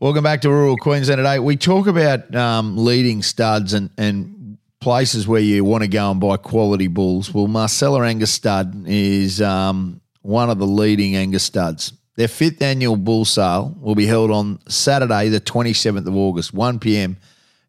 Welcome 0.00 0.24
back 0.24 0.40
to 0.40 0.48
rural 0.48 0.78
Queensland 0.78 1.18
today. 1.18 1.38
We 1.40 1.58
talk 1.58 1.86
about 1.86 2.34
um, 2.34 2.78
leading 2.78 3.22
studs 3.22 3.74
and, 3.74 3.90
and 3.98 4.56
places 4.80 5.28
where 5.28 5.42
you 5.42 5.62
want 5.62 5.82
to 5.82 5.88
go 5.88 6.10
and 6.10 6.18
buy 6.18 6.38
quality 6.38 6.86
bulls. 6.86 7.34
Well, 7.34 7.48
Marcella 7.48 8.06
Angus 8.06 8.32
Stud 8.32 8.84
is 8.86 9.42
um, 9.42 10.00
one 10.22 10.48
of 10.48 10.58
the 10.58 10.66
leading 10.66 11.16
Angus 11.16 11.42
studs. 11.42 11.92
Their 12.16 12.28
fifth 12.28 12.62
annual 12.62 12.96
bull 12.96 13.26
sale 13.26 13.76
will 13.78 13.94
be 13.94 14.06
held 14.06 14.30
on 14.30 14.60
Saturday, 14.70 15.28
the 15.28 15.38
27th 15.38 16.06
of 16.06 16.16
August, 16.16 16.54
1 16.54 16.78
p.m. 16.78 17.18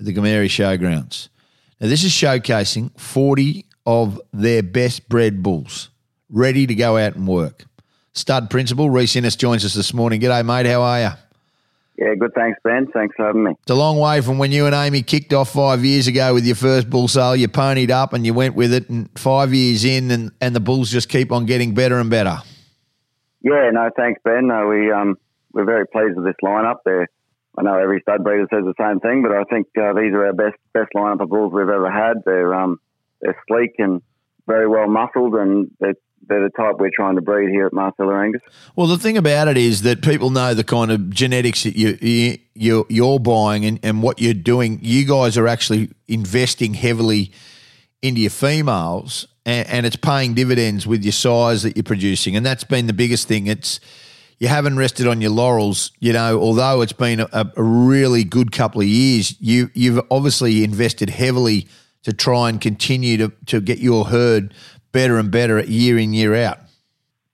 at 0.00 0.06
the 0.06 0.12
Gameri 0.12 0.48
Showgrounds. 0.48 1.28
Now, 1.80 1.86
this 1.86 2.02
is 2.02 2.10
showcasing 2.10 2.90
40 2.98 3.66
of 3.86 4.20
their 4.32 4.64
best 4.64 5.08
bred 5.08 5.44
bulls 5.44 5.90
ready 6.28 6.66
to 6.66 6.74
go 6.74 6.96
out 6.96 7.14
and 7.14 7.28
work. 7.28 7.66
Stud 8.14 8.50
principal 8.50 8.90
Rhys 8.90 9.14
Innes 9.14 9.36
joins 9.36 9.64
us 9.64 9.74
this 9.74 9.94
morning. 9.94 10.20
G'day, 10.20 10.44
mate. 10.44 10.66
How 10.66 10.82
are 10.82 11.00
you? 11.00 11.10
Yeah, 11.98 12.14
good. 12.14 12.32
Thanks, 12.34 12.58
Ben. 12.62 12.88
Thanks 12.92 13.16
for 13.16 13.26
having 13.26 13.44
me. 13.44 13.52
It's 13.62 13.70
a 13.70 13.74
long 13.74 13.98
way 13.98 14.20
from 14.20 14.36
when 14.38 14.52
you 14.52 14.66
and 14.66 14.74
Amy 14.74 15.02
kicked 15.02 15.32
off 15.32 15.50
five 15.50 15.82
years 15.82 16.06
ago 16.06 16.34
with 16.34 16.44
your 16.44 16.56
first 16.56 16.90
bull 16.90 17.08
sale. 17.08 17.34
You 17.34 17.48
ponied 17.48 17.90
up 17.90 18.12
and 18.12 18.26
you 18.26 18.34
went 18.34 18.54
with 18.54 18.72
it, 18.74 18.90
and 18.90 19.08
five 19.18 19.54
years 19.54 19.84
in, 19.84 20.10
and, 20.10 20.30
and 20.40 20.54
the 20.54 20.60
bulls 20.60 20.90
just 20.90 21.08
keep 21.08 21.32
on 21.32 21.46
getting 21.46 21.72
better 21.72 21.98
and 21.98 22.10
better. 22.10 22.38
Yeah, 23.40 23.70
no, 23.72 23.88
thanks, 23.96 24.20
Ben. 24.24 24.48
No, 24.48 24.66
we 24.66 24.90
um 24.90 25.16
we're 25.52 25.64
very 25.64 25.86
pleased 25.86 26.16
with 26.16 26.26
this 26.26 26.34
lineup. 26.44 26.78
There, 26.84 27.08
I 27.56 27.62
know 27.62 27.78
every 27.78 28.00
stud 28.02 28.22
breeder 28.24 28.46
says 28.52 28.64
the 28.64 28.74
same 28.78 29.00
thing, 29.00 29.22
but 29.22 29.32
I 29.32 29.44
think 29.44 29.68
uh, 29.78 29.94
these 29.94 30.12
are 30.12 30.26
our 30.26 30.32
best 30.34 30.56
best 30.74 30.90
lineup 30.94 31.22
of 31.22 31.30
bulls 31.30 31.52
we've 31.52 31.62
ever 31.62 31.90
had. 31.90 32.18
They're 32.26 32.54
um 32.54 32.78
they're 33.22 33.40
sleek 33.48 33.76
and 33.78 34.02
very 34.46 34.68
well 34.68 34.88
muscled, 34.88 35.34
and 35.34 35.70
they're 35.80 35.94
they're 36.28 36.42
the 36.42 36.50
type 36.50 36.76
we're 36.78 36.90
trying 36.94 37.14
to 37.16 37.20
breed 37.20 37.50
here 37.50 37.66
at 37.66 37.72
Marcella 37.72 38.18
Angus. 38.18 38.42
Well, 38.74 38.86
the 38.86 38.98
thing 38.98 39.16
about 39.16 39.48
it 39.48 39.56
is 39.56 39.82
that 39.82 40.02
people 40.02 40.30
know 40.30 40.54
the 40.54 40.64
kind 40.64 40.90
of 40.90 41.10
genetics 41.10 41.62
that 41.64 41.76
you, 41.76 41.98
you 42.00 42.38
you're, 42.54 42.86
you're 42.88 43.18
buying 43.18 43.64
and, 43.64 43.78
and 43.82 44.02
what 44.02 44.20
you're 44.20 44.34
doing. 44.34 44.78
You 44.82 45.06
guys 45.06 45.36
are 45.36 45.46
actually 45.46 45.90
investing 46.08 46.74
heavily 46.74 47.32
into 48.02 48.20
your 48.20 48.30
females, 48.30 49.26
and, 49.44 49.68
and 49.68 49.86
it's 49.86 49.96
paying 49.96 50.34
dividends 50.34 50.86
with 50.86 51.04
your 51.04 51.12
size 51.12 51.62
that 51.62 51.76
you're 51.76 51.84
producing, 51.84 52.36
and 52.36 52.44
that's 52.44 52.64
been 52.64 52.86
the 52.86 52.92
biggest 52.92 53.28
thing. 53.28 53.46
It's 53.46 53.80
you 54.38 54.48
haven't 54.48 54.76
rested 54.76 55.06
on 55.06 55.20
your 55.20 55.30
laurels, 55.30 55.92
you 55.98 56.12
know. 56.12 56.38
Although 56.38 56.82
it's 56.82 56.92
been 56.92 57.20
a, 57.20 57.28
a 57.32 57.62
really 57.62 58.24
good 58.24 58.52
couple 58.52 58.80
of 58.80 58.86
years, 58.86 59.38
you 59.40 59.70
you've 59.74 60.00
obviously 60.10 60.64
invested 60.64 61.10
heavily 61.10 61.68
to 62.02 62.12
try 62.12 62.48
and 62.48 62.60
continue 62.60 63.16
to 63.16 63.32
to 63.46 63.60
get 63.60 63.78
your 63.78 64.06
herd 64.06 64.54
better 64.92 65.18
and 65.18 65.30
better 65.30 65.60
year 65.64 65.98
in 65.98 66.12
year 66.12 66.34
out. 66.34 66.58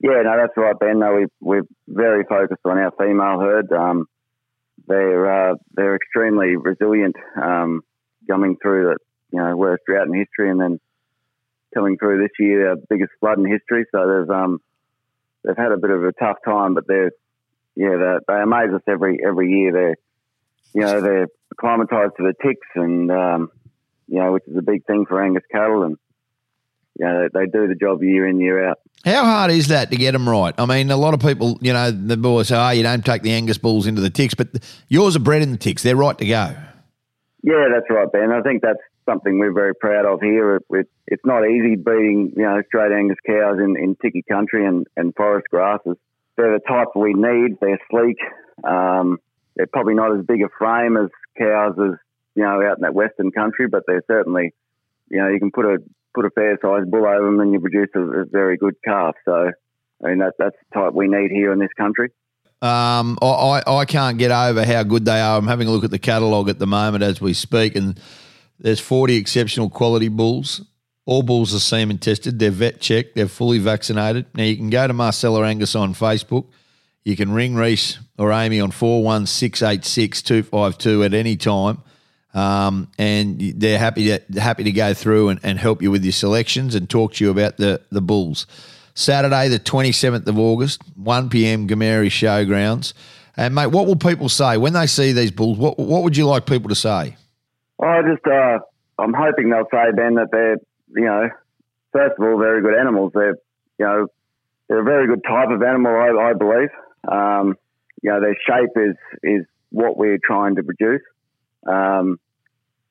Yeah, 0.00 0.22
no, 0.22 0.36
that's 0.36 0.56
right, 0.56 0.78
Ben. 0.78 1.00
No, 1.00 1.14
we 1.14 1.26
we're 1.40 1.66
very 1.88 2.24
focused 2.24 2.60
on 2.64 2.78
our 2.78 2.92
female 2.92 3.40
herd. 3.40 3.72
Um, 3.72 4.06
they're 4.86 5.50
uh, 5.50 5.54
they're 5.74 5.96
extremely 5.96 6.56
resilient, 6.56 7.16
um, 7.40 7.82
coming 8.28 8.56
through 8.62 8.84
the 8.84 8.96
you 9.32 9.42
know 9.42 9.56
worst 9.56 9.82
drought 9.86 10.06
in 10.06 10.14
history, 10.14 10.50
and 10.50 10.60
then 10.60 10.78
coming 11.74 11.98
through 11.98 12.22
this 12.22 12.30
year, 12.38 12.70
our 12.70 12.76
biggest 12.88 13.10
flood 13.20 13.38
in 13.38 13.46
history. 13.46 13.84
So 13.92 14.06
they've 14.06 14.30
um, 14.30 14.60
they've 15.44 15.56
had 15.56 15.72
a 15.72 15.78
bit 15.78 15.90
of 15.90 16.04
a 16.04 16.12
tough 16.12 16.36
time, 16.44 16.74
but 16.74 16.86
they're 16.86 17.10
yeah 17.74 17.96
they 17.96 18.18
they 18.28 18.40
amaze 18.40 18.72
us 18.72 18.82
every 18.88 19.18
every 19.26 19.50
year. 19.50 19.72
They're 19.72 19.96
you 20.74 20.80
know 20.82 21.00
they're 21.00 21.28
acclimatized 21.50 22.12
to 22.18 22.22
the 22.22 22.34
ticks, 22.40 22.68
and 22.76 23.10
um, 23.10 23.50
you 24.06 24.20
know 24.20 24.32
which 24.32 24.46
is 24.46 24.56
a 24.56 24.62
big 24.62 24.86
thing 24.86 25.06
for 25.06 25.22
Angus 25.22 25.44
cattle, 25.50 25.82
and 25.82 25.96
you 26.98 27.06
know, 27.06 27.28
they 27.32 27.46
do 27.46 27.68
the 27.68 27.74
job 27.74 28.02
year 28.02 28.26
in, 28.26 28.40
year 28.40 28.68
out. 28.68 28.80
How 29.04 29.24
hard 29.24 29.50
is 29.52 29.68
that 29.68 29.90
to 29.90 29.96
get 29.96 30.12
them 30.12 30.28
right? 30.28 30.54
I 30.58 30.66
mean, 30.66 30.90
a 30.90 30.96
lot 30.96 31.14
of 31.14 31.20
people, 31.20 31.58
you 31.60 31.72
know, 31.72 31.90
the 31.90 32.16
boys 32.16 32.48
say, 32.48 32.56
oh, 32.56 32.70
you 32.70 32.82
don't 32.82 33.04
take 33.04 33.22
the 33.22 33.32
Angus 33.32 33.58
bulls 33.58 33.86
into 33.86 34.00
the 34.00 34.10
ticks, 34.10 34.34
but 34.34 34.48
yours 34.88 35.14
are 35.14 35.20
bred 35.20 35.42
in 35.42 35.52
the 35.52 35.58
ticks. 35.58 35.82
They're 35.82 35.96
right 35.96 36.18
to 36.18 36.26
go. 36.26 36.56
Yeah, 37.42 37.66
that's 37.72 37.86
right, 37.88 38.10
Ben. 38.10 38.32
I 38.32 38.42
think 38.42 38.62
that's 38.62 38.80
something 39.06 39.38
we're 39.38 39.52
very 39.52 39.74
proud 39.74 40.04
of 40.04 40.20
here. 40.20 40.56
It, 40.70 40.88
it's 41.06 41.24
not 41.24 41.48
easy 41.48 41.76
breeding, 41.76 42.32
you 42.36 42.42
know, 42.42 42.60
straight 42.66 42.92
Angus 42.92 43.18
cows 43.24 43.58
in, 43.58 43.76
in 43.76 43.96
ticky 44.02 44.22
country 44.22 44.66
and, 44.66 44.86
and 44.96 45.14
forest 45.14 45.46
grasses. 45.50 45.96
They're 46.36 46.58
the 46.58 46.60
type 46.66 46.88
we 46.96 47.14
need. 47.14 47.58
They're 47.60 47.80
sleek. 47.90 48.18
Um, 48.64 49.18
they're 49.54 49.66
probably 49.66 49.94
not 49.94 50.16
as 50.16 50.24
big 50.26 50.42
a 50.42 50.48
frame 50.58 50.96
as 50.96 51.10
cows 51.38 51.74
as, 51.78 51.98
you 52.34 52.42
know, 52.42 52.60
out 52.62 52.78
in 52.78 52.82
that 52.82 52.94
western 52.94 53.30
country, 53.30 53.68
but 53.68 53.84
they're 53.86 54.04
certainly, 54.08 54.52
you 55.08 55.18
know, 55.18 55.28
you 55.28 55.38
can 55.38 55.50
put 55.52 55.64
a 55.64 55.78
put 56.14 56.24
a 56.24 56.30
fair 56.30 56.58
sized 56.62 56.90
bull 56.90 57.06
over 57.06 57.24
them 57.24 57.40
and 57.40 57.52
you 57.52 57.60
produce 57.60 57.88
a, 57.94 58.00
a, 58.00 58.24
very 58.24 58.56
good 58.56 58.74
calf. 58.84 59.14
So, 59.24 59.50
I 60.04 60.08
mean, 60.08 60.18
that, 60.18 60.34
that's 60.38 60.56
the 60.56 60.80
type 60.80 60.92
we 60.94 61.08
need 61.08 61.30
here 61.30 61.52
in 61.52 61.58
this 61.58 61.72
country. 61.76 62.10
Um, 62.60 63.18
I, 63.22 63.62
I 63.66 63.84
can't 63.84 64.18
get 64.18 64.32
over 64.32 64.64
how 64.64 64.82
good 64.82 65.04
they 65.04 65.20
are. 65.20 65.38
I'm 65.38 65.46
having 65.46 65.68
a 65.68 65.70
look 65.70 65.84
at 65.84 65.90
the 65.90 65.98
catalogue 65.98 66.48
at 66.48 66.58
the 66.58 66.66
moment 66.66 67.04
as 67.04 67.20
we 67.20 67.32
speak, 67.32 67.76
and 67.76 68.00
there's 68.58 68.80
40 68.80 69.16
exceptional 69.16 69.70
quality 69.70 70.08
bulls. 70.08 70.62
All 71.06 71.22
bulls 71.22 71.54
are 71.54 71.60
semen 71.60 71.98
tested. 71.98 72.38
They're 72.38 72.50
vet 72.50 72.80
checked. 72.80 73.14
They're 73.14 73.28
fully 73.28 73.58
vaccinated. 73.58 74.26
Now, 74.34 74.42
you 74.42 74.56
can 74.56 74.70
go 74.70 74.86
to 74.86 74.92
Marcella 74.92 75.46
Angus 75.46 75.74
on 75.74 75.94
Facebook. 75.94 76.46
You 77.04 77.16
can 77.16 77.32
ring 77.32 77.54
Rhys 77.54 77.98
or 78.18 78.32
Amy 78.32 78.60
on 78.60 78.72
41686 78.72 80.20
252 80.22 81.04
at 81.04 81.14
any 81.14 81.36
time 81.36 81.82
um, 82.38 82.88
and 82.98 83.40
they're 83.56 83.80
happy 83.80 84.06
to 84.06 84.40
happy 84.40 84.62
to 84.62 84.70
go 84.70 84.94
through 84.94 85.30
and, 85.30 85.40
and 85.42 85.58
help 85.58 85.82
you 85.82 85.90
with 85.90 86.04
your 86.04 86.12
selections 86.12 86.76
and 86.76 86.88
talk 86.88 87.14
to 87.14 87.24
you 87.24 87.30
about 87.30 87.56
the 87.56 87.80
the 87.90 88.00
Bulls. 88.00 88.46
Saturday, 88.94 89.48
the 89.48 89.58
twenty 89.58 89.90
seventh 89.90 90.28
of 90.28 90.38
August, 90.38 90.80
one 90.96 91.28
p.m. 91.30 91.66
Gameri 91.66 92.06
Showgrounds. 92.06 92.92
And 93.36 93.54
mate, 93.54 93.68
what 93.68 93.86
will 93.86 93.96
people 93.96 94.28
say 94.28 94.56
when 94.56 94.72
they 94.72 94.86
see 94.86 95.12
these 95.12 95.32
Bulls? 95.32 95.58
What 95.58 95.78
what 95.78 96.04
would 96.04 96.16
you 96.16 96.26
like 96.26 96.46
people 96.46 96.68
to 96.68 96.76
say? 96.76 97.16
I 97.82 98.02
just 98.02 98.24
uh, 98.24 98.58
I'm 98.98 99.14
hoping 99.14 99.50
they'll 99.50 99.66
say 99.72 99.90
Ben 99.96 100.14
that 100.14 100.28
they're 100.30 100.58
you 100.94 101.06
know 101.06 101.30
first 101.92 102.14
of 102.18 102.24
all 102.24 102.38
very 102.38 102.62
good 102.62 102.78
animals. 102.78 103.12
They're 103.14 103.36
you 103.78 103.86
know 103.86 104.06
they're 104.68 104.80
a 104.80 104.84
very 104.84 105.08
good 105.08 105.24
type 105.26 105.48
of 105.50 105.60
animal, 105.62 105.92
I, 105.92 106.30
I 106.30 106.32
believe. 106.34 106.70
Um, 107.10 107.56
you 108.00 108.10
know 108.10 108.20
their 108.20 108.36
shape 108.46 108.70
is 108.76 108.96
is 109.24 109.46
what 109.70 109.96
we're 109.96 110.20
trying 110.22 110.54
to 110.54 110.62
produce. 110.62 111.02
Um, 111.66 112.20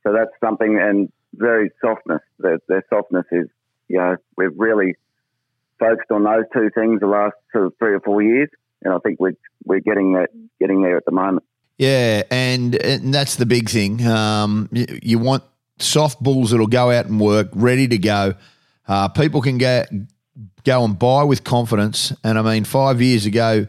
so 0.07 0.13
that's 0.13 0.31
something, 0.39 0.79
and 0.81 1.11
very 1.33 1.69
softness. 1.81 2.21
Their, 2.39 2.59
their 2.67 2.83
softness 2.89 3.25
is, 3.31 3.47
you 3.89 3.97
know, 3.97 4.15
we've 4.37 4.57
really 4.57 4.95
focused 5.79 6.11
on 6.11 6.23
those 6.23 6.45
two 6.53 6.69
things 6.73 7.01
the 7.01 7.07
last 7.07 7.35
sort 7.51 7.65
of 7.65 7.73
three 7.77 7.93
or 7.93 7.99
four 7.99 8.21
years, 8.21 8.49
and 8.83 8.93
I 8.93 8.99
think 8.99 9.19
we're 9.19 9.37
we're 9.65 9.81
getting 9.81 10.13
that 10.13 10.29
getting 10.59 10.81
there 10.81 10.97
at 10.97 11.05
the 11.05 11.11
moment. 11.11 11.43
Yeah, 11.77 12.23
and, 12.31 12.73
and 12.75 13.13
that's 13.13 13.35
the 13.35 13.45
big 13.45 13.69
thing. 13.69 14.05
Um, 14.07 14.67
you, 14.71 14.85
you, 15.03 15.19
want 15.19 15.43
soft 15.77 16.23
bulls 16.23 16.49
that'll 16.49 16.65
go 16.65 16.89
out 16.89 17.05
and 17.05 17.19
work, 17.19 17.49
ready 17.53 17.87
to 17.87 17.99
go. 17.99 18.33
Uh, 18.87 19.09
people 19.09 19.41
can 19.41 19.59
go 19.59 19.83
go 20.63 20.83
and 20.83 20.97
buy 20.97 21.23
with 21.23 21.43
confidence. 21.43 22.13
And 22.23 22.39
I 22.39 22.41
mean, 22.41 22.63
five 22.63 23.01
years 23.01 23.25
ago, 23.25 23.67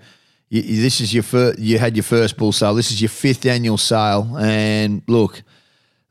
you, 0.48 0.62
this 0.62 1.00
is 1.00 1.12
your 1.12 1.24
first. 1.24 1.58
You 1.58 1.78
had 1.78 1.96
your 1.96 2.04
first 2.04 2.36
bull 2.36 2.52
sale. 2.52 2.74
This 2.74 2.92
is 2.92 3.02
your 3.02 3.10
fifth 3.10 3.44
annual 3.44 3.76
sale, 3.76 4.36
and 4.38 5.02
look, 5.06 5.42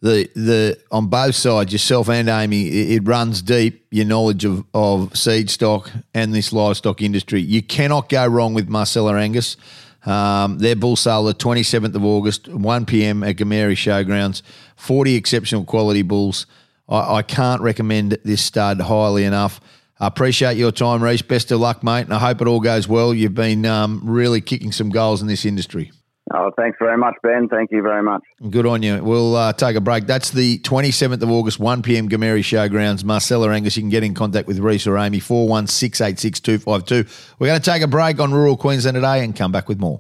the 0.02 0.30
the 0.36 0.80
on 0.92 1.08
both 1.08 1.36
sides, 1.36 1.72
yourself 1.72 2.10
and 2.10 2.30
Amy, 2.30 2.68
it, 2.68 2.92
it, 2.98 3.08
runs 3.08 3.42
deep. 3.42 3.86
Your 3.92 4.06
knowledge 4.06 4.46
of 4.46 4.64
of 4.74 5.18
seed 5.18 5.50
stock 5.50 5.92
and 6.14 6.34
this 6.34 6.54
livestock 6.54 7.02
industry. 7.02 7.42
You 7.42 7.64
cannot 7.64 8.10
go 8.10 8.28
wrong 8.28 8.54
with 8.54 8.70
Marcella 8.70 9.16
Angus. 9.16 9.58
Um, 10.06 10.60
their 10.60 10.76
bull 10.76 10.96
sale 10.96 11.26
the 11.26 11.34
27th 11.34 11.94
of 11.94 12.06
August, 12.06 12.48
1 12.48 12.86
p.m. 12.86 13.24
at 13.24 13.36
Gameri 13.36 13.74
Showgrounds. 13.74 14.42
40 14.78 15.16
exceptional 15.16 15.66
quality 15.66 16.02
bulls. 16.02 16.46
I, 16.88 17.16
I 17.16 17.22
can't 17.24 17.62
recommend 17.62 18.18
this 18.24 18.42
stud 18.42 18.80
highly 18.80 19.26
enough. 19.26 19.60
I 20.00 20.08
appreciate 20.08 20.58
your 20.58 20.72
time, 20.72 21.04
Rhys. 21.04 21.24
Best 21.24 21.52
of 21.52 21.60
luck, 21.60 21.84
mate, 21.84 22.02
and 22.02 22.14
I 22.14 22.20
hope 22.20 22.40
it 22.40 22.48
all 22.48 22.60
goes 22.60 22.88
well. 22.88 23.14
You've 23.14 23.34
been 23.34 23.66
um, 23.66 24.02
really 24.04 24.42
kicking 24.42 24.72
some 24.72 24.92
goals 24.92 25.22
in 25.22 25.28
this 25.28 25.44
industry. 25.44 25.92
Oh, 26.40 26.52
thanks 26.56 26.78
very 26.80 27.00
much, 27.00 27.16
Ben. 27.24 27.50
Thank 27.50 27.72
you 27.72 27.82
very 27.82 28.04
much. 28.04 28.22
Good 28.52 28.68
on 28.68 28.84
you. 28.84 29.04
We'll 29.04 29.36
uh, 29.36 29.54
take 29.54 29.76
a 29.76 29.82
break. 29.82 30.06
That's 30.06 30.30
the 30.30 30.60
27th 30.60 31.24
of 31.24 31.32
August, 31.32 31.60
1 31.60 31.82
p.m. 31.82 32.08
Gameri 32.08 32.42
Showgrounds. 32.42 33.04
Marcella 33.04 33.50
Angus, 33.50 33.76
you 33.76 33.82
can 33.82 33.90
get 33.90 34.04
in 34.04 34.14
contact 34.14 34.48
with 34.48 34.60
Rhys 34.60 34.86
or 34.86 35.00
Amy, 35.00 35.20
416 35.20 36.44
We're 37.40 37.48
going 37.48 37.60
to 37.60 37.72
take 37.72 37.82
a 37.82 37.88
break 37.88 38.20
on 38.20 38.32
rural 38.32 38.56
Queensland 38.56 38.94
today 38.94 39.24
and 39.24 39.36
come 39.36 39.52
back 39.52 39.68
with 39.68 39.80
more. 39.80 40.00